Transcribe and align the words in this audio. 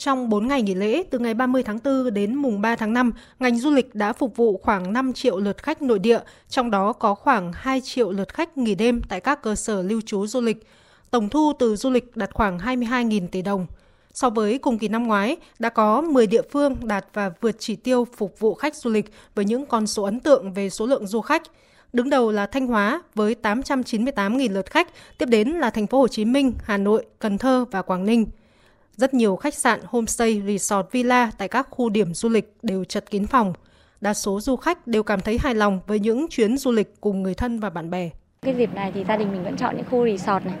Trong 0.00 0.28
4 0.28 0.48
ngày 0.48 0.62
nghỉ 0.62 0.74
lễ, 0.74 1.02
từ 1.10 1.18
ngày 1.18 1.34
30 1.34 1.62
tháng 1.62 1.78
4 1.84 2.14
đến 2.14 2.34
mùng 2.34 2.60
3 2.60 2.76
tháng 2.76 2.92
5, 2.92 3.12
ngành 3.38 3.58
du 3.58 3.70
lịch 3.70 3.94
đã 3.94 4.12
phục 4.12 4.36
vụ 4.36 4.60
khoảng 4.62 4.92
5 4.92 5.12
triệu 5.12 5.38
lượt 5.38 5.62
khách 5.62 5.82
nội 5.82 5.98
địa, 5.98 6.20
trong 6.48 6.70
đó 6.70 6.92
có 6.92 7.14
khoảng 7.14 7.52
2 7.54 7.80
triệu 7.80 8.12
lượt 8.12 8.34
khách 8.34 8.58
nghỉ 8.58 8.74
đêm 8.74 9.02
tại 9.08 9.20
các 9.20 9.42
cơ 9.42 9.54
sở 9.54 9.82
lưu 9.82 10.00
trú 10.00 10.26
du 10.26 10.40
lịch. 10.40 10.66
Tổng 11.10 11.28
thu 11.28 11.52
từ 11.58 11.76
du 11.76 11.90
lịch 11.90 12.16
đạt 12.16 12.30
khoảng 12.34 12.58
22.000 12.58 13.28
tỷ 13.28 13.42
đồng. 13.42 13.66
So 14.14 14.30
với 14.30 14.58
cùng 14.58 14.78
kỳ 14.78 14.88
năm 14.88 15.06
ngoái, 15.06 15.36
đã 15.58 15.68
có 15.68 16.00
10 16.00 16.26
địa 16.26 16.42
phương 16.52 16.76
đạt 16.82 17.06
và 17.12 17.30
vượt 17.40 17.56
chỉ 17.58 17.76
tiêu 17.76 18.06
phục 18.16 18.38
vụ 18.38 18.54
khách 18.54 18.76
du 18.76 18.90
lịch 18.90 19.12
với 19.34 19.44
những 19.44 19.66
con 19.66 19.86
số 19.86 20.02
ấn 20.02 20.20
tượng 20.20 20.52
về 20.52 20.70
số 20.70 20.86
lượng 20.86 21.06
du 21.06 21.20
khách. 21.20 21.42
Đứng 21.92 22.10
đầu 22.10 22.32
là 22.32 22.46
Thanh 22.46 22.66
Hóa 22.66 23.02
với 23.14 23.36
898.000 23.42 24.52
lượt 24.52 24.70
khách, 24.70 24.88
tiếp 25.18 25.26
đến 25.26 25.48
là 25.48 25.70
thành 25.70 25.86
phố 25.86 25.98
Hồ 25.98 26.08
Chí 26.08 26.24
Minh, 26.24 26.52
Hà 26.64 26.76
Nội, 26.76 27.06
Cần 27.18 27.38
Thơ 27.38 27.64
và 27.70 27.82
Quảng 27.82 28.06
Ninh. 28.06 28.26
Rất 29.00 29.14
nhiều 29.14 29.36
khách 29.36 29.54
sạn, 29.54 29.80
homestay, 29.84 30.42
resort, 30.46 30.86
villa 30.92 31.30
tại 31.38 31.48
các 31.48 31.66
khu 31.70 31.88
điểm 31.88 32.14
du 32.14 32.28
lịch 32.28 32.56
đều 32.62 32.84
chật 32.84 33.10
kín 33.10 33.26
phòng. 33.26 33.52
Đa 34.00 34.14
số 34.14 34.40
du 34.40 34.56
khách 34.56 34.86
đều 34.86 35.02
cảm 35.02 35.20
thấy 35.20 35.38
hài 35.40 35.54
lòng 35.54 35.80
với 35.86 35.98
những 36.00 36.26
chuyến 36.28 36.58
du 36.58 36.72
lịch 36.72 37.00
cùng 37.00 37.22
người 37.22 37.34
thân 37.34 37.60
và 37.60 37.70
bạn 37.70 37.90
bè. 37.90 38.10
Cái 38.46 38.54
dịp 38.54 38.74
này 38.74 38.92
thì 38.94 39.04
gia 39.08 39.16
đình 39.16 39.32
mình 39.32 39.44
vẫn 39.44 39.56
chọn 39.56 39.76
những 39.76 39.86
khu 39.90 40.06
resort 40.06 40.44
này. 40.44 40.54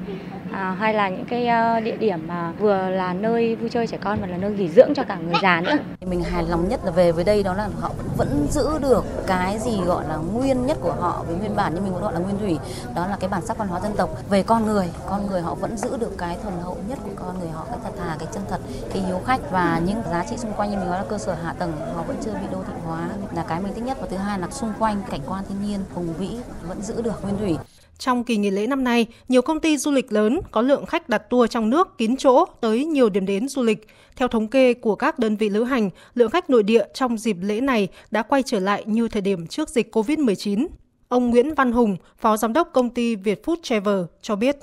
À, 0.52 0.76
hay 0.78 0.94
là 0.94 1.08
những 1.08 1.24
cái 1.24 1.46
ờ, 1.46 1.80
địa 1.80 1.96
điểm 1.96 2.26
mà 2.26 2.52
vừa 2.58 2.88
là 2.90 3.12
nơi 3.12 3.56
vui 3.56 3.70
chơi 3.70 3.86
trẻ 3.86 3.98
con 4.04 4.18
và 4.20 4.26
là 4.26 4.36
nơi 4.36 4.50
nghỉ 4.50 4.68
dưỡng 4.68 4.94
cho 4.94 5.04
cả 5.04 5.16
người 5.16 5.34
già 5.42 5.60
nữa. 5.60 5.76
Mình 6.00 6.22
hài 6.22 6.42
lòng 6.42 6.68
nhất 6.68 6.80
là 6.84 6.90
về 6.90 7.12
với 7.12 7.24
đây 7.24 7.42
đó 7.42 7.54
là 7.54 7.68
họ 7.80 7.90
vẫn, 7.98 8.06
vẫn 8.16 8.46
giữ 8.50 8.78
được 8.78 9.04
cái 9.26 9.58
gì 9.58 9.80
gọi 9.86 10.04
là 10.08 10.16
nguyên 10.16 10.66
nhất 10.66 10.78
của 10.80 10.92
họ 10.92 11.24
với 11.26 11.36
nguyên 11.36 11.56
bản 11.56 11.74
như 11.74 11.80
mình 11.80 11.92
vẫn 11.92 12.02
gọi 12.02 12.12
là 12.12 12.18
nguyên 12.18 12.38
thủy. 12.38 12.58
Đó 12.94 13.06
là 13.06 13.16
cái 13.20 13.30
bản 13.30 13.42
sắc 13.46 13.58
văn 13.58 13.68
hóa 13.68 13.80
dân 13.80 13.92
tộc. 13.96 14.10
Về 14.30 14.42
con 14.42 14.66
người 14.66 14.90
con 15.06 15.26
người 15.26 15.40
họ 15.40 15.54
vẫn 15.54 15.76
giữ 15.76 15.96
được 15.96 16.18
cái 16.18 16.36
thuần 16.42 16.54
hậu 16.62 16.76
nhất 16.88 16.98
của 17.04 17.24
con 17.26 17.38
người 17.40 17.48
họ 17.48 17.64
cái 17.70 17.78
thật 17.84 17.90
thà 17.98 18.16
cái 18.18 18.28
chân 18.32 18.42
thật 18.48 18.60
cái 18.92 19.02
hiếu 19.02 19.20
khách. 19.26 19.50
Và 19.50 19.80
những 19.86 20.02
giá 20.10 20.24
trị 20.30 20.36
xung 20.36 20.52
quanh 20.52 20.70
như 20.70 20.76
mình 20.76 20.86
nói 20.86 20.98
là 20.98 21.04
cơ 21.08 21.18
sở 21.18 21.34
hạ 21.34 21.54
tầng 21.58 21.72
họ 21.94 22.02
vẫn 22.02 22.16
chưa 22.24 22.32
bị 22.32 22.46
đô 22.52 22.62
thị 22.66 22.74
hóa. 22.86 23.08
Là 23.34 23.44
cái 23.48 23.60
mình 23.60 23.74
thích 23.74 23.84
nhất. 23.84 23.98
Và 24.00 24.06
thứ 24.10 24.16
hai 24.16 24.38
là 24.38 24.50
xung 24.50 24.72
quanh 24.78 25.02
cảnh 25.10 25.20
quan 25.26 25.44
thiên 25.48 25.62
nhiên 25.62 25.80
hùng 25.94 26.14
vĩ 26.18 26.36
vẫn 26.68 26.82
giữ 26.82 27.02
được 27.02 27.22
nguyên 27.22 27.38
thủy 27.38 27.56
trong 28.00 28.24
kỳ 28.24 28.36
nghỉ 28.36 28.50
lễ 28.50 28.66
năm 28.66 28.84
nay, 28.84 29.06
nhiều 29.28 29.42
công 29.42 29.60
ty 29.60 29.76
du 29.76 29.90
lịch 29.90 30.12
lớn 30.12 30.40
có 30.50 30.62
lượng 30.62 30.86
khách 30.86 31.08
đặt 31.08 31.18
tour 31.18 31.50
trong 31.50 31.70
nước 31.70 31.98
kín 31.98 32.16
chỗ 32.16 32.44
tới 32.60 32.84
nhiều 32.84 33.08
điểm 33.08 33.26
đến 33.26 33.48
du 33.48 33.62
lịch. 33.62 33.86
Theo 34.16 34.28
thống 34.28 34.48
kê 34.48 34.74
của 34.74 34.96
các 34.96 35.18
đơn 35.18 35.36
vị 35.36 35.48
lữ 35.48 35.64
hành, 35.64 35.90
lượng 36.14 36.30
khách 36.30 36.50
nội 36.50 36.62
địa 36.62 36.84
trong 36.94 37.18
dịp 37.18 37.36
lễ 37.40 37.60
này 37.60 37.88
đã 38.10 38.22
quay 38.22 38.42
trở 38.42 38.60
lại 38.60 38.84
như 38.86 39.08
thời 39.08 39.22
điểm 39.22 39.46
trước 39.46 39.68
dịch 39.68 39.96
COVID-19. 39.96 40.66
Ông 41.08 41.30
Nguyễn 41.30 41.54
Văn 41.54 41.72
Hùng, 41.72 41.96
Phó 42.18 42.36
Giám 42.36 42.52
đốc 42.52 42.70
công 42.72 42.90
ty 42.90 43.16
Việt 43.16 43.42
Food 43.44 43.56
Travel 43.62 44.00
cho 44.22 44.36
biết. 44.36 44.56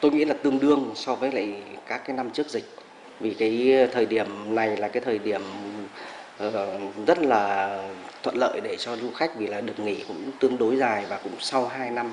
Tôi 0.00 0.10
nghĩ 0.10 0.24
là 0.24 0.34
tương 0.34 0.58
đương 0.58 0.90
so 0.94 1.14
với 1.14 1.32
lại 1.32 1.62
các 1.88 2.02
cái 2.06 2.16
năm 2.16 2.30
trước 2.30 2.48
dịch. 2.48 2.64
Vì 3.20 3.34
cái 3.34 3.88
thời 3.92 4.06
điểm 4.06 4.26
này 4.48 4.76
là 4.76 4.88
cái 4.88 5.02
thời 5.04 5.18
điểm 5.18 5.40
Ờ, 6.38 6.78
rất 7.06 7.18
là 7.18 7.70
thuận 8.22 8.36
lợi 8.36 8.60
để 8.64 8.76
cho 8.76 8.96
du 8.96 9.10
khách 9.10 9.36
vì 9.36 9.46
là 9.46 9.60
được 9.60 9.78
nghỉ 9.78 10.04
cũng 10.08 10.30
tương 10.40 10.58
đối 10.58 10.76
dài 10.76 11.04
và 11.08 11.20
cũng 11.24 11.32
sau 11.40 11.66
2 11.66 11.90
năm 11.90 12.12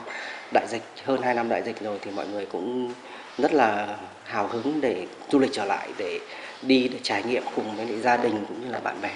đại 0.53 0.67
dịch 0.67 0.81
hơn 1.03 1.21
2 1.21 1.33
năm 1.33 1.49
đại 1.49 1.63
dịch 1.63 1.79
rồi 1.81 1.99
thì 2.01 2.11
mọi 2.11 2.27
người 2.27 2.45
cũng 2.45 2.91
rất 3.37 3.53
là 3.53 3.97
hào 4.23 4.47
hứng 4.47 4.81
để 4.81 5.07
du 5.31 5.39
lịch 5.39 5.51
trở 5.53 5.65
lại 5.65 5.89
để 5.97 6.19
đi 6.61 6.87
để 6.87 6.99
trải 7.03 7.23
nghiệm 7.23 7.43
cùng 7.55 7.75
với 7.75 7.99
gia 8.01 8.17
đình 8.17 8.45
cũng 8.47 8.65
như 8.65 8.71
là 8.71 8.79
bạn 8.79 9.01
bè. 9.01 9.11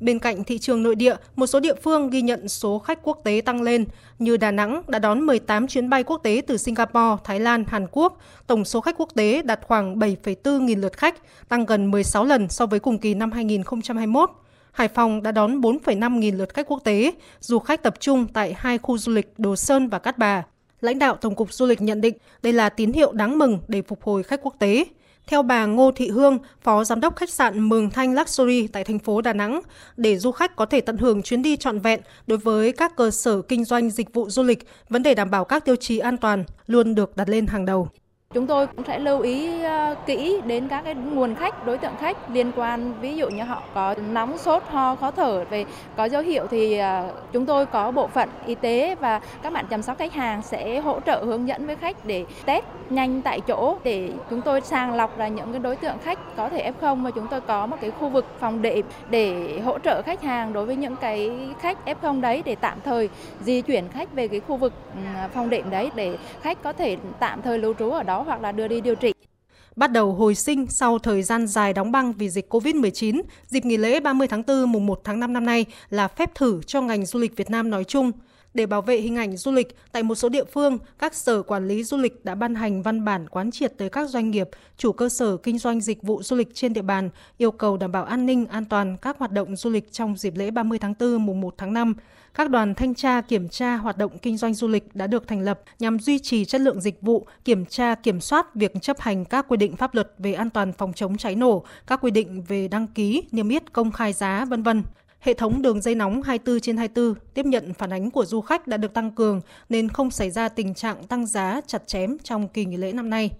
Bên 0.00 0.18
cạnh 0.18 0.44
thị 0.44 0.58
trường 0.58 0.82
nội 0.82 0.94
địa, 0.94 1.16
một 1.36 1.46
số 1.46 1.60
địa 1.60 1.74
phương 1.82 2.10
ghi 2.10 2.22
nhận 2.22 2.48
số 2.48 2.78
khách 2.78 2.98
quốc 3.02 3.20
tế 3.24 3.40
tăng 3.44 3.62
lên, 3.62 3.84
như 4.18 4.36
Đà 4.36 4.50
Nẵng 4.50 4.82
đã 4.88 4.98
đón 4.98 5.26
18 5.26 5.66
chuyến 5.66 5.90
bay 5.90 6.04
quốc 6.04 6.20
tế 6.22 6.42
từ 6.46 6.56
Singapore, 6.56 7.22
Thái 7.24 7.40
Lan, 7.40 7.64
Hàn 7.68 7.86
Quốc. 7.92 8.20
Tổng 8.46 8.64
số 8.64 8.80
khách 8.80 8.98
quốc 8.98 9.08
tế 9.14 9.42
đạt 9.42 9.60
khoảng 9.62 9.98
7,4 9.98 10.60
nghìn 10.60 10.80
lượt 10.80 10.98
khách, 10.98 11.14
tăng 11.48 11.66
gần 11.66 11.90
16 11.90 12.24
lần 12.24 12.48
so 12.48 12.66
với 12.66 12.80
cùng 12.80 12.98
kỳ 12.98 13.14
năm 13.14 13.32
2021. 13.32 14.30
Hải 14.72 14.88
Phòng 14.88 15.22
đã 15.22 15.32
đón 15.32 15.60
4,5 15.60 16.18
nghìn 16.18 16.36
lượt 16.36 16.54
khách 16.54 16.66
quốc 16.68 16.80
tế, 16.84 17.12
du 17.40 17.58
khách 17.58 17.82
tập 17.82 17.94
trung 18.00 18.26
tại 18.32 18.54
hai 18.56 18.78
khu 18.78 18.98
du 18.98 19.12
lịch 19.12 19.38
Đồ 19.38 19.56
Sơn 19.56 19.88
và 19.88 19.98
Cát 19.98 20.18
Bà. 20.18 20.42
Lãnh 20.80 20.98
đạo 20.98 21.16
Tổng 21.16 21.34
cục 21.34 21.52
Du 21.52 21.66
lịch 21.66 21.80
nhận 21.80 22.00
định 22.00 22.14
đây 22.42 22.52
là 22.52 22.68
tín 22.68 22.92
hiệu 22.92 23.12
đáng 23.12 23.38
mừng 23.38 23.58
để 23.68 23.82
phục 23.82 24.02
hồi 24.02 24.22
khách 24.22 24.40
quốc 24.42 24.54
tế. 24.58 24.84
Theo 25.26 25.42
bà 25.42 25.66
Ngô 25.66 25.92
Thị 25.92 26.08
Hương, 26.08 26.38
Phó 26.62 26.84
Giám 26.84 27.00
đốc 27.00 27.16
khách 27.16 27.30
sạn 27.30 27.60
Mường 27.68 27.90
Thanh 27.90 28.14
Luxury 28.14 28.66
tại 28.66 28.84
thành 28.84 28.98
phố 28.98 29.20
Đà 29.20 29.32
Nẵng, 29.32 29.60
để 29.96 30.18
du 30.18 30.32
khách 30.32 30.56
có 30.56 30.66
thể 30.66 30.80
tận 30.80 30.96
hưởng 30.96 31.22
chuyến 31.22 31.42
đi 31.42 31.56
trọn 31.56 31.78
vẹn 31.78 32.00
đối 32.26 32.38
với 32.38 32.72
các 32.72 32.96
cơ 32.96 33.10
sở 33.10 33.42
kinh 33.42 33.64
doanh 33.64 33.90
dịch 33.90 34.14
vụ 34.14 34.30
du 34.30 34.42
lịch, 34.42 34.66
vấn 34.88 35.02
đề 35.02 35.14
đảm 35.14 35.30
bảo 35.30 35.44
các 35.44 35.64
tiêu 35.64 35.76
chí 35.76 35.98
an 35.98 36.16
toàn 36.16 36.44
luôn 36.66 36.94
được 36.94 37.16
đặt 37.16 37.28
lên 37.28 37.46
hàng 37.46 37.64
đầu. 37.64 37.88
Chúng 38.34 38.46
tôi 38.46 38.66
cũng 38.66 38.84
sẽ 38.86 38.98
lưu 38.98 39.20
ý 39.20 39.62
ờ, 39.62 39.94
kỹ 40.06 40.40
đến 40.46 40.68
các 40.68 40.84
cái 40.84 40.94
nguồn 40.94 41.34
khách, 41.34 41.66
đối 41.66 41.78
tượng 41.78 41.96
khách 42.00 42.30
liên 42.30 42.52
quan. 42.56 42.92
Ví 43.00 43.16
dụ 43.16 43.28
như 43.28 43.42
họ 43.42 43.62
có 43.74 43.94
nóng 44.12 44.38
sốt, 44.38 44.62
ho, 44.68 44.94
khó 44.94 45.10
thở 45.10 45.44
về 45.50 45.64
có 45.96 46.04
dấu 46.04 46.22
hiệu 46.22 46.46
thì 46.50 46.78
ờ, 46.78 47.14
chúng 47.32 47.46
tôi 47.46 47.66
có 47.66 47.90
bộ 47.90 48.06
phận 48.06 48.28
y 48.46 48.54
tế 48.54 48.94
và 48.94 49.20
các 49.42 49.52
bạn 49.52 49.66
chăm 49.70 49.82
sóc 49.82 49.98
khách 49.98 50.12
hàng 50.12 50.42
sẽ 50.42 50.80
hỗ 50.80 51.00
trợ 51.00 51.24
hướng 51.24 51.48
dẫn 51.48 51.66
với 51.66 51.76
khách 51.76 52.04
để 52.04 52.24
test 52.44 52.64
nhanh 52.90 53.22
tại 53.22 53.40
chỗ 53.40 53.76
để 53.84 54.10
chúng 54.30 54.40
tôi 54.40 54.60
sàng 54.60 54.94
lọc 54.94 55.18
là 55.18 55.28
những 55.28 55.52
cái 55.52 55.60
đối 55.60 55.76
tượng 55.76 55.96
khách 56.04 56.18
có 56.36 56.48
thể 56.48 56.72
F0 56.80 57.02
và 57.02 57.10
chúng 57.10 57.26
tôi 57.30 57.40
có 57.40 57.66
một 57.66 57.76
cái 57.80 57.90
khu 57.90 58.08
vực 58.08 58.26
phòng 58.40 58.62
đệm 58.62 58.86
để 59.10 59.58
hỗ 59.64 59.78
trợ 59.78 60.02
khách 60.02 60.22
hàng 60.22 60.52
đối 60.52 60.66
với 60.66 60.76
những 60.76 60.96
cái 60.96 61.30
khách 61.60 61.78
F0 61.86 62.20
đấy 62.20 62.42
để 62.44 62.54
tạm 62.54 62.78
thời 62.84 63.08
di 63.40 63.60
chuyển 63.60 63.88
khách 63.88 64.12
về 64.12 64.28
cái 64.28 64.40
khu 64.40 64.56
vực 64.56 64.72
ừ, 64.94 65.00
phòng 65.34 65.50
đệm 65.50 65.70
đấy 65.70 65.90
để 65.94 66.16
khách 66.42 66.62
có 66.62 66.72
thể 66.72 66.96
tạm 67.18 67.42
thời 67.42 67.58
lưu 67.58 67.74
trú 67.78 67.90
ở 67.90 68.02
đó 68.02 68.21
hoặc 68.22 68.40
là 68.40 68.52
đưa 68.52 68.68
đi 68.68 68.80
điều 68.80 68.94
trị. 68.94 69.12
Bắt 69.76 69.92
đầu 69.92 70.12
hồi 70.12 70.34
sinh 70.34 70.66
sau 70.66 70.98
thời 70.98 71.22
gian 71.22 71.46
dài 71.46 71.72
đóng 71.72 71.92
băng 71.92 72.12
vì 72.12 72.30
dịch 72.30 72.54
COVID-19, 72.54 73.22
dịp 73.46 73.64
nghỉ 73.64 73.76
lễ 73.76 74.00
30 74.00 74.28
tháng 74.28 74.42
4 74.46 74.72
mùng 74.72 74.86
1 74.86 75.00
tháng 75.04 75.20
5 75.20 75.32
năm 75.32 75.46
nay 75.46 75.64
là 75.90 76.08
phép 76.08 76.34
thử 76.34 76.60
cho 76.66 76.80
ngành 76.80 77.06
du 77.06 77.18
lịch 77.18 77.36
Việt 77.36 77.50
Nam 77.50 77.70
nói 77.70 77.84
chung. 77.84 78.12
Để 78.54 78.66
bảo 78.66 78.82
vệ 78.82 78.96
hình 78.96 79.16
ảnh 79.16 79.36
du 79.36 79.52
lịch, 79.52 79.76
tại 79.92 80.02
một 80.02 80.14
số 80.14 80.28
địa 80.28 80.44
phương, 80.44 80.78
các 80.98 81.14
sở 81.14 81.42
quản 81.42 81.68
lý 81.68 81.84
du 81.84 81.96
lịch 81.96 82.24
đã 82.24 82.34
ban 82.34 82.54
hành 82.54 82.82
văn 82.82 83.04
bản 83.04 83.28
quán 83.28 83.50
triệt 83.50 83.72
tới 83.78 83.88
các 83.88 84.08
doanh 84.08 84.30
nghiệp, 84.30 84.48
chủ 84.76 84.92
cơ 84.92 85.08
sở 85.08 85.36
kinh 85.36 85.58
doanh 85.58 85.80
dịch 85.80 86.02
vụ 86.02 86.22
du 86.22 86.36
lịch 86.36 86.54
trên 86.54 86.72
địa 86.72 86.82
bàn, 86.82 87.10
yêu 87.38 87.50
cầu 87.50 87.76
đảm 87.76 87.92
bảo 87.92 88.04
an 88.04 88.26
ninh, 88.26 88.46
an 88.46 88.64
toàn 88.64 88.96
các 89.02 89.18
hoạt 89.18 89.32
động 89.32 89.56
du 89.56 89.70
lịch 89.70 89.92
trong 89.92 90.16
dịp 90.16 90.36
lễ 90.36 90.50
30 90.50 90.78
tháng 90.78 90.94
4 91.00 91.26
mùng 91.26 91.40
1 91.40 91.54
tháng 91.58 91.72
5. 91.72 91.94
Các 92.34 92.50
đoàn 92.50 92.74
thanh 92.74 92.94
tra 92.94 93.20
kiểm 93.20 93.48
tra 93.48 93.76
hoạt 93.76 93.98
động 93.98 94.18
kinh 94.18 94.36
doanh 94.36 94.54
du 94.54 94.68
lịch 94.68 94.94
đã 94.94 95.06
được 95.06 95.28
thành 95.28 95.40
lập 95.40 95.60
nhằm 95.78 95.98
duy 95.98 96.18
trì 96.18 96.44
chất 96.44 96.60
lượng 96.60 96.80
dịch 96.80 97.00
vụ, 97.00 97.26
kiểm 97.44 97.66
tra 97.66 97.94
kiểm 97.94 98.20
soát 98.20 98.54
việc 98.54 98.72
chấp 98.82 99.00
hành 99.00 99.24
các 99.24 99.46
quy 99.48 99.56
định 99.56 99.76
pháp 99.76 99.94
luật 99.94 100.14
về 100.18 100.32
an 100.32 100.50
toàn 100.50 100.72
phòng 100.72 100.92
chống 100.92 101.16
cháy 101.16 101.34
nổ, 101.34 101.64
các 101.86 102.00
quy 102.02 102.10
định 102.10 102.42
về 102.42 102.68
đăng 102.68 102.86
ký, 102.86 103.22
niêm 103.32 103.48
yết 103.48 103.72
công 103.72 103.92
khai 103.92 104.12
giá, 104.12 104.44
vân 104.44 104.62
vân. 104.62 104.82
Hệ 105.22 105.34
thống 105.34 105.62
đường 105.62 105.80
dây 105.80 105.94
nóng 105.94 106.22
24 106.22 106.60
trên 106.60 106.76
24 106.76 107.14
tiếp 107.34 107.46
nhận 107.46 107.74
phản 107.74 107.92
ánh 107.92 108.10
của 108.10 108.24
du 108.24 108.40
khách 108.40 108.66
đã 108.66 108.76
được 108.76 108.94
tăng 108.94 109.10
cường 109.10 109.40
nên 109.68 109.88
không 109.88 110.10
xảy 110.10 110.30
ra 110.30 110.48
tình 110.48 110.74
trạng 110.74 111.04
tăng 111.04 111.26
giá 111.26 111.60
chặt 111.66 111.86
chém 111.86 112.16
trong 112.22 112.48
kỳ 112.48 112.64
nghỉ 112.64 112.76
lễ 112.76 112.92
năm 112.92 113.10
nay. 113.10 113.30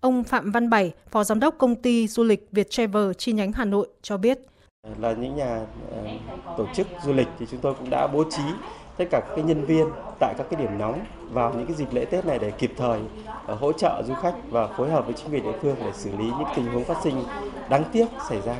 Ông 0.00 0.24
Phạm 0.24 0.50
Văn 0.50 0.70
Bảy, 0.70 0.92
Phó 1.10 1.24
Giám 1.24 1.40
đốc 1.40 1.54
Công 1.58 1.74
ty 1.74 2.08
Du 2.08 2.24
lịch 2.24 2.48
Việt 2.52 2.70
Travel 2.70 3.12
chi 3.18 3.32
nhánh 3.32 3.52
Hà 3.52 3.64
Nội 3.64 3.88
cho 4.02 4.16
biết. 4.16 4.38
Là 4.98 5.12
những 5.12 5.36
nhà 5.36 5.60
ờ, 5.90 6.04
tổ 6.58 6.66
chức 6.74 6.86
du 7.04 7.12
lịch 7.12 7.28
thì 7.38 7.46
chúng 7.50 7.60
tôi 7.60 7.74
cũng 7.74 7.90
đã 7.90 8.06
bố 8.06 8.24
trí 8.30 8.42
tất 8.96 9.04
cả 9.10 9.20
các 9.36 9.44
nhân 9.44 9.64
viên 9.64 9.86
tại 10.20 10.34
các 10.38 10.46
cái 10.50 10.60
điểm 10.60 10.78
nóng 10.78 11.04
vào 11.30 11.54
những 11.54 11.66
cái 11.66 11.76
dịp 11.76 11.92
lễ 11.92 12.04
Tết 12.04 12.26
này 12.26 12.38
để 12.38 12.50
kịp 12.50 12.72
thời 12.76 13.00
ờ, 13.46 13.54
hỗ 13.54 13.72
trợ 13.72 14.02
du 14.06 14.14
khách 14.14 14.34
và 14.50 14.66
phối 14.66 14.90
hợp 14.90 15.06
với 15.06 15.14
chính 15.14 15.32
quyền 15.32 15.42
địa 15.42 15.58
phương 15.62 15.76
để 15.80 15.92
xử 15.94 16.10
lý 16.10 16.24
những 16.24 16.48
tình 16.56 16.66
huống 16.66 16.84
phát 16.84 16.96
sinh 17.04 17.24
đáng 17.68 17.84
tiếc 17.92 18.06
xảy 18.28 18.40
ra 18.40 18.56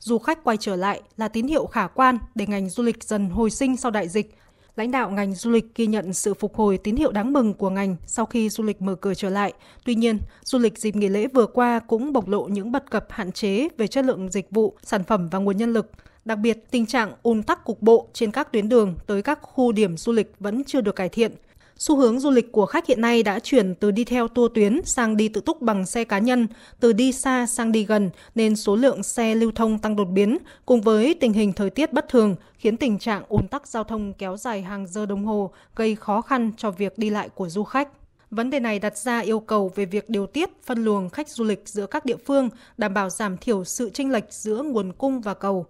du 0.00 0.18
khách 0.18 0.44
quay 0.44 0.56
trở 0.56 0.76
lại 0.76 1.02
là 1.16 1.28
tín 1.28 1.46
hiệu 1.46 1.66
khả 1.66 1.86
quan 1.86 2.18
để 2.34 2.46
ngành 2.46 2.68
du 2.68 2.82
lịch 2.82 3.04
dần 3.04 3.30
hồi 3.30 3.50
sinh 3.50 3.76
sau 3.76 3.90
đại 3.90 4.08
dịch. 4.08 4.34
Lãnh 4.76 4.90
đạo 4.90 5.10
ngành 5.10 5.34
du 5.34 5.50
lịch 5.50 5.74
ghi 5.74 5.86
nhận 5.86 6.12
sự 6.12 6.34
phục 6.34 6.54
hồi 6.54 6.78
tín 6.78 6.96
hiệu 6.96 7.12
đáng 7.12 7.32
mừng 7.32 7.54
của 7.54 7.70
ngành 7.70 7.96
sau 8.06 8.26
khi 8.26 8.48
du 8.48 8.64
lịch 8.64 8.82
mở 8.82 8.94
cửa 8.94 9.14
trở 9.14 9.30
lại. 9.30 9.52
Tuy 9.84 9.94
nhiên, 9.94 10.18
du 10.44 10.58
lịch 10.58 10.78
dịp 10.78 10.96
nghỉ 10.96 11.08
lễ 11.08 11.26
vừa 11.26 11.46
qua 11.46 11.78
cũng 11.78 12.12
bộc 12.12 12.28
lộ 12.28 12.44
những 12.44 12.72
bất 12.72 12.90
cập 12.90 13.06
hạn 13.10 13.32
chế 13.32 13.68
về 13.76 13.86
chất 13.86 14.04
lượng 14.04 14.28
dịch 14.30 14.50
vụ, 14.50 14.76
sản 14.82 15.04
phẩm 15.04 15.28
và 15.28 15.38
nguồn 15.38 15.56
nhân 15.56 15.72
lực. 15.72 15.90
Đặc 16.24 16.38
biệt, 16.38 16.70
tình 16.70 16.86
trạng 16.86 17.12
ùn 17.22 17.42
tắc 17.42 17.64
cục 17.64 17.82
bộ 17.82 18.08
trên 18.12 18.30
các 18.30 18.52
tuyến 18.52 18.68
đường 18.68 18.94
tới 19.06 19.22
các 19.22 19.38
khu 19.42 19.72
điểm 19.72 19.96
du 19.96 20.12
lịch 20.12 20.32
vẫn 20.40 20.64
chưa 20.64 20.80
được 20.80 20.96
cải 20.96 21.08
thiện. 21.08 21.32
Xu 21.80 21.96
hướng 21.96 22.20
du 22.20 22.30
lịch 22.30 22.52
của 22.52 22.66
khách 22.66 22.86
hiện 22.86 23.00
nay 23.00 23.22
đã 23.22 23.38
chuyển 23.38 23.74
từ 23.74 23.90
đi 23.90 24.04
theo 24.04 24.28
tour 24.28 24.52
tuyến 24.54 24.80
sang 24.84 25.16
đi 25.16 25.28
tự 25.28 25.40
túc 25.40 25.62
bằng 25.62 25.86
xe 25.86 26.04
cá 26.04 26.18
nhân, 26.18 26.46
từ 26.80 26.92
đi 26.92 27.12
xa 27.12 27.46
sang 27.46 27.72
đi 27.72 27.84
gần 27.84 28.10
nên 28.34 28.56
số 28.56 28.76
lượng 28.76 29.02
xe 29.02 29.34
lưu 29.34 29.52
thông 29.54 29.78
tăng 29.78 29.96
đột 29.96 30.04
biến 30.04 30.38
cùng 30.66 30.80
với 30.80 31.14
tình 31.20 31.32
hình 31.32 31.52
thời 31.52 31.70
tiết 31.70 31.92
bất 31.92 32.08
thường 32.08 32.36
khiến 32.58 32.76
tình 32.76 32.98
trạng 32.98 33.22
ùn 33.28 33.48
tắc 33.48 33.66
giao 33.66 33.84
thông 33.84 34.12
kéo 34.12 34.36
dài 34.36 34.62
hàng 34.62 34.86
giờ 34.86 35.06
đồng 35.06 35.24
hồ 35.24 35.50
gây 35.76 35.96
khó 35.96 36.20
khăn 36.20 36.52
cho 36.56 36.70
việc 36.70 36.98
đi 36.98 37.10
lại 37.10 37.28
của 37.28 37.48
du 37.48 37.64
khách. 37.64 37.88
Vấn 38.30 38.50
đề 38.50 38.60
này 38.60 38.78
đặt 38.78 38.98
ra 38.98 39.18
yêu 39.18 39.40
cầu 39.40 39.72
về 39.74 39.84
việc 39.84 40.10
điều 40.10 40.26
tiết 40.26 40.50
phân 40.64 40.84
luồng 40.84 41.10
khách 41.10 41.28
du 41.28 41.44
lịch 41.44 41.62
giữa 41.64 41.86
các 41.86 42.04
địa 42.04 42.16
phương, 42.26 42.48
đảm 42.78 42.94
bảo 42.94 43.10
giảm 43.10 43.36
thiểu 43.36 43.64
sự 43.64 43.90
chênh 43.90 44.12
lệch 44.12 44.32
giữa 44.32 44.62
nguồn 44.62 44.92
cung 44.92 45.20
và 45.20 45.34
cầu. 45.34 45.66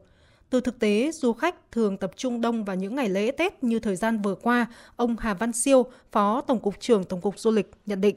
Từ 0.51 0.61
thực 0.61 0.79
tế, 0.79 1.11
du 1.13 1.33
khách 1.33 1.73
thường 1.73 1.97
tập 1.97 2.11
trung 2.17 2.41
đông 2.41 2.65
vào 2.65 2.77
những 2.77 2.95
ngày 2.95 3.09
lễ 3.09 3.31
Tết 3.31 3.65
như 3.65 3.79
thời 3.79 3.97
gian 3.97 4.23
vừa 4.23 4.35
qua, 4.35 4.67
ông 4.97 5.17
Hà 5.19 5.35
Văn 5.35 5.53
Siêu, 5.53 5.87
Phó 6.13 6.41
Tổng 6.41 6.61
cục 6.61 6.81
trưởng 6.81 7.05
Tổng 7.05 7.21
cục 7.21 7.39
Du 7.39 7.51
lịch 7.51 7.71
nhận 7.87 8.01
định. 8.01 8.17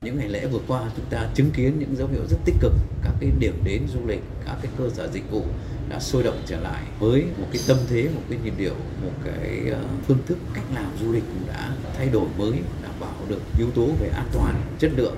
Những 0.00 0.18
ngày 0.18 0.28
lễ 0.28 0.46
vừa 0.46 0.60
qua 0.68 0.90
chúng 0.96 1.04
ta 1.10 1.30
chứng 1.34 1.50
kiến 1.50 1.78
những 1.78 1.96
dấu 1.96 2.08
hiệu 2.08 2.22
rất 2.30 2.36
tích 2.44 2.54
cực, 2.60 2.72
các 3.04 3.12
cái 3.20 3.30
điểm 3.38 3.54
đến 3.64 3.82
du 3.94 4.06
lịch, 4.06 4.20
các 4.44 4.56
cái 4.62 4.72
cơ 4.78 4.88
sở 4.90 5.08
dịch 5.12 5.30
vụ 5.30 5.42
đã 5.88 6.00
sôi 6.00 6.22
động 6.22 6.38
trở 6.46 6.60
lại 6.60 6.82
với 6.98 7.24
một 7.38 7.46
cái 7.52 7.62
tâm 7.68 7.76
thế, 7.88 8.08
một 8.14 8.22
cái 8.30 8.38
nhịp 8.44 8.54
điệu, 8.58 8.74
một 9.04 9.12
cái 9.24 9.70
ờ, 9.70 9.84
phương 10.06 10.18
thức 10.26 10.38
cách 10.54 10.64
làm 10.74 10.90
du 11.00 11.12
lịch 11.12 11.24
cũng 11.34 11.46
đã 11.48 11.70
thay 11.96 12.08
đổi 12.08 12.26
mới, 12.38 12.52
đảm 12.82 12.94
bảo 13.00 13.14
được 13.28 13.40
yếu 13.58 13.70
tố 13.70 13.86
về 14.00 14.08
an 14.08 14.26
toàn, 14.32 14.54
chất 14.78 14.90
lượng. 14.96 15.16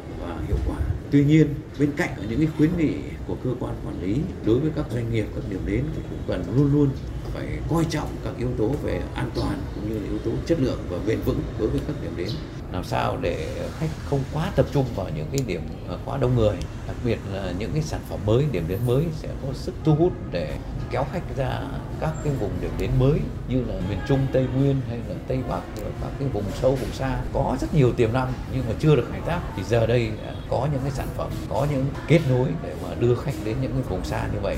Tuy 1.14 1.24
nhiên, 1.24 1.54
bên 1.78 1.90
cạnh 1.96 2.10
những 2.28 2.38
cái 2.38 2.48
khuyến 2.56 2.70
nghị 2.78 2.94
của 3.26 3.36
cơ 3.44 3.50
quan 3.60 3.74
quản 3.86 4.02
lý 4.02 4.16
đối 4.46 4.60
với 4.60 4.70
các 4.76 4.84
doanh 4.94 5.12
nghiệp, 5.12 5.26
các 5.34 5.44
điểm 5.50 5.60
đến 5.66 5.84
thì 5.96 6.02
cũng 6.10 6.18
cần 6.28 6.44
luôn 6.56 6.72
luôn 6.72 6.88
phải 7.34 7.46
coi 7.70 7.84
trọng 7.84 8.08
các 8.24 8.32
yếu 8.38 8.48
tố 8.58 8.68
về 8.82 9.02
an 9.14 9.30
toàn 9.34 9.62
cũng 9.74 9.88
như 9.88 9.94
là 9.94 10.08
yếu 10.08 10.18
tố 10.18 10.30
chất 10.46 10.60
lượng 10.60 10.78
và 10.88 10.98
bền 11.06 11.20
vững 11.20 11.40
đối 11.58 11.68
với 11.68 11.80
các 11.86 11.96
điểm 12.02 12.12
đến. 12.16 12.28
Làm 12.72 12.84
sao 12.84 13.18
để 13.22 13.68
khách 13.78 13.88
không 14.04 14.20
quá 14.32 14.52
tập 14.56 14.66
trung 14.72 14.84
vào 14.96 15.06
những 15.16 15.26
cái 15.32 15.40
điểm 15.46 15.60
à, 15.88 15.94
quá 16.04 16.18
đông 16.18 16.36
người 16.36 16.56
đặc 16.86 16.96
biệt 17.04 17.18
là 17.32 17.52
những 17.58 17.70
cái 17.72 17.82
sản 17.82 18.00
phẩm 18.08 18.20
mới 18.26 18.44
điểm 18.52 18.64
đến 18.68 18.78
mới 18.86 19.04
sẽ 19.16 19.28
có 19.42 19.52
sức 19.52 19.74
thu 19.84 19.94
hút 19.94 20.12
để 20.32 20.58
kéo 20.94 21.06
khách 21.12 21.36
ra 21.36 21.60
các 22.00 22.12
cái 22.24 22.32
vùng 22.40 22.50
điểm 22.60 22.70
đến 22.78 22.90
mới 22.98 23.20
như 23.48 23.64
là 23.64 23.74
miền 23.88 23.98
Trung 24.08 24.26
Tây 24.32 24.46
Nguyên 24.56 24.76
hay 24.88 24.98
là 25.08 25.14
Tây 25.28 25.38
Bắc 25.48 25.60
rồi 25.80 25.90
các 26.00 26.10
cái 26.18 26.28
vùng 26.28 26.44
sâu 26.54 26.74
vùng 26.74 26.92
xa. 26.92 27.18
Có 27.32 27.56
rất 27.60 27.74
nhiều 27.74 27.92
tiềm 27.92 28.12
năng 28.12 28.32
nhưng 28.54 28.64
mà 28.68 28.74
chưa 28.78 28.96
được 28.96 29.08
khai 29.10 29.20
thác. 29.26 29.40
Thì 29.56 29.62
giờ 29.62 29.86
đây 29.86 30.10
à, 30.26 30.34
có 30.50 30.68
những 30.72 30.80
cái 30.82 30.90
sản 30.90 31.06
phẩm 31.16 31.30
có 31.48 31.66
những 31.72 31.86
kết 32.08 32.20
nối 32.30 32.48
để 32.62 32.74
mà 32.82 32.94
đưa 33.00 33.14
khách 33.14 33.32
đến 33.44 33.56
những 33.62 33.72
cái 33.72 33.82
vùng 33.82 34.04
xa 34.04 34.28
như 34.32 34.40
vậy. 34.42 34.56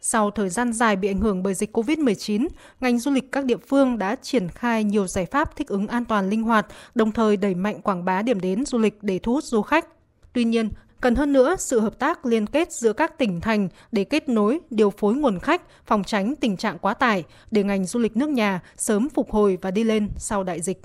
Sau 0.00 0.30
thời 0.30 0.48
gian 0.48 0.72
dài 0.72 0.96
bị 0.96 1.08
ảnh 1.08 1.20
hưởng 1.20 1.42
bởi 1.42 1.54
dịch 1.54 1.76
COVID-19, 1.76 2.48
ngành 2.80 2.98
du 2.98 3.10
lịch 3.10 3.32
các 3.32 3.44
địa 3.44 3.58
phương 3.68 3.98
đã 3.98 4.16
triển 4.22 4.48
khai 4.48 4.84
nhiều 4.84 5.06
giải 5.06 5.26
pháp 5.26 5.56
thích 5.56 5.68
ứng 5.68 5.86
an 5.86 6.04
toàn 6.04 6.30
linh 6.30 6.42
hoạt, 6.42 6.66
đồng 6.94 7.12
thời 7.12 7.36
đẩy 7.36 7.54
mạnh 7.54 7.82
quảng 7.82 8.04
bá 8.04 8.22
điểm 8.22 8.40
đến 8.40 8.64
du 8.64 8.78
lịch 8.78 9.02
để 9.02 9.18
thu 9.18 9.32
hút 9.32 9.44
du 9.44 9.62
khách. 9.62 9.86
Tuy 10.32 10.44
nhiên, 10.44 10.70
cần 11.00 11.14
hơn 11.14 11.32
nữa 11.32 11.56
sự 11.58 11.80
hợp 11.80 11.98
tác 11.98 12.26
liên 12.26 12.46
kết 12.46 12.72
giữa 12.72 12.92
các 12.92 13.18
tỉnh 13.18 13.40
thành 13.40 13.68
để 13.92 14.04
kết 14.04 14.28
nối, 14.28 14.58
điều 14.70 14.90
phối 14.90 15.14
nguồn 15.14 15.38
khách, 15.38 15.62
phòng 15.86 16.04
tránh 16.04 16.34
tình 16.36 16.56
trạng 16.56 16.78
quá 16.78 16.94
tải 16.94 17.24
để 17.50 17.62
ngành 17.62 17.84
du 17.84 18.00
lịch 18.00 18.16
nước 18.16 18.28
nhà 18.28 18.60
sớm 18.76 19.08
phục 19.08 19.30
hồi 19.30 19.58
và 19.62 19.70
đi 19.70 19.84
lên 19.84 20.08
sau 20.16 20.44
đại 20.44 20.60
dịch. 20.60 20.80